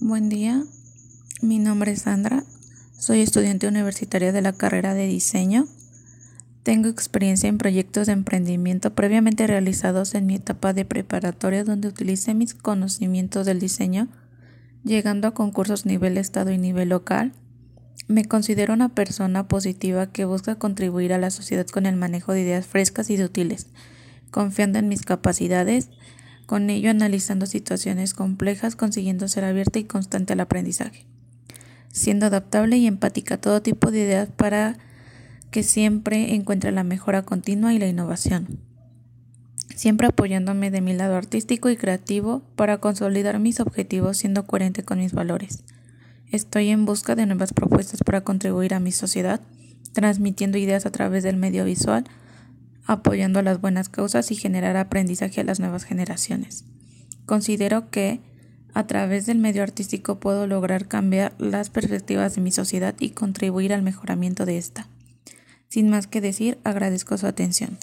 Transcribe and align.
Buen 0.00 0.28
día, 0.28 0.62
mi 1.42 1.58
nombre 1.58 1.90
es 1.90 2.02
Sandra, 2.02 2.44
soy 2.96 3.20
estudiante 3.20 3.66
universitaria 3.66 4.30
de 4.30 4.40
la 4.42 4.52
carrera 4.52 4.94
de 4.94 5.08
diseño. 5.08 5.66
Tengo 6.62 6.88
experiencia 6.88 7.48
en 7.48 7.58
proyectos 7.58 8.06
de 8.06 8.12
emprendimiento 8.12 8.94
previamente 8.94 9.48
realizados 9.48 10.14
en 10.14 10.26
mi 10.26 10.36
etapa 10.36 10.72
de 10.72 10.84
preparatoria 10.84 11.64
donde 11.64 11.88
utilicé 11.88 12.32
mis 12.34 12.54
conocimientos 12.54 13.44
del 13.44 13.58
diseño, 13.58 14.06
llegando 14.84 15.26
a 15.26 15.34
concursos 15.34 15.84
nivel 15.84 16.16
estado 16.16 16.52
y 16.52 16.58
nivel 16.58 16.90
local. 16.90 17.32
Me 18.06 18.24
considero 18.24 18.74
una 18.74 18.90
persona 18.90 19.48
positiva 19.48 20.12
que 20.12 20.24
busca 20.24 20.60
contribuir 20.60 21.12
a 21.12 21.18
la 21.18 21.32
sociedad 21.32 21.66
con 21.66 21.86
el 21.86 21.96
manejo 21.96 22.34
de 22.34 22.42
ideas 22.42 22.68
frescas 22.68 23.10
y 23.10 23.20
útiles, 23.20 23.66
confiando 24.30 24.78
en 24.78 24.86
mis 24.86 25.02
capacidades 25.02 25.90
con 26.48 26.70
ello 26.70 26.88
analizando 26.88 27.44
situaciones 27.44 28.14
complejas, 28.14 28.74
consiguiendo 28.74 29.28
ser 29.28 29.44
abierta 29.44 29.80
y 29.80 29.84
constante 29.84 30.32
al 30.32 30.40
aprendizaje, 30.40 31.04
siendo 31.92 32.24
adaptable 32.24 32.78
y 32.78 32.86
empática 32.86 33.34
a 33.34 33.38
todo 33.38 33.60
tipo 33.60 33.90
de 33.90 34.00
ideas 34.00 34.30
para 34.34 34.78
que 35.50 35.62
siempre 35.62 36.34
encuentre 36.34 36.72
la 36.72 36.84
mejora 36.84 37.20
continua 37.20 37.74
y 37.74 37.78
la 37.78 37.86
innovación, 37.86 38.60
siempre 39.76 40.06
apoyándome 40.06 40.70
de 40.70 40.80
mi 40.80 40.94
lado 40.94 41.16
artístico 41.16 41.68
y 41.68 41.76
creativo 41.76 42.40
para 42.56 42.78
consolidar 42.78 43.38
mis 43.40 43.60
objetivos 43.60 44.16
siendo 44.16 44.46
coherente 44.46 44.82
con 44.82 45.00
mis 45.00 45.12
valores. 45.12 45.64
Estoy 46.32 46.70
en 46.70 46.86
busca 46.86 47.14
de 47.14 47.26
nuevas 47.26 47.52
propuestas 47.52 48.00
para 48.02 48.22
contribuir 48.22 48.72
a 48.72 48.80
mi 48.80 48.92
sociedad, 48.92 49.42
transmitiendo 49.92 50.56
ideas 50.56 50.86
a 50.86 50.92
través 50.92 51.24
del 51.24 51.36
medio 51.36 51.66
visual, 51.66 52.04
apoyando 52.88 53.42
las 53.42 53.60
buenas 53.60 53.90
causas 53.90 54.32
y 54.32 54.34
generar 54.34 54.76
aprendizaje 54.76 55.42
a 55.42 55.44
las 55.44 55.60
nuevas 55.60 55.84
generaciones. 55.84 56.64
Considero 57.26 57.90
que 57.90 58.20
a 58.72 58.86
través 58.86 59.26
del 59.26 59.38
medio 59.38 59.62
artístico 59.62 60.18
puedo 60.18 60.46
lograr 60.46 60.88
cambiar 60.88 61.34
las 61.38 61.68
perspectivas 61.68 62.34
de 62.34 62.40
mi 62.40 62.50
sociedad 62.50 62.94
y 62.98 63.10
contribuir 63.10 63.74
al 63.74 63.82
mejoramiento 63.82 64.46
de 64.46 64.56
esta. 64.56 64.88
Sin 65.68 65.90
más 65.90 66.06
que 66.06 66.22
decir, 66.22 66.58
agradezco 66.64 67.18
su 67.18 67.26
atención. 67.26 67.76